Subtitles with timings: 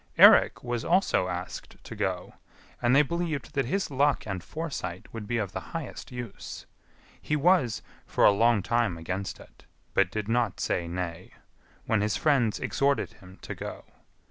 [0.17, 2.33] Eirik was also asked to go,
[2.81, 6.65] and they believed that his luck and foresight would be of the highest use.
[7.21, 11.35] He was [for a long time against it, but did not say nay],
[11.85, 13.85] when his friends exhorted him to go.